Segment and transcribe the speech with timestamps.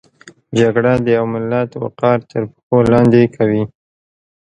[0.59, 3.63] جګړه د یو ملت وقار تر پښو لاندې کوي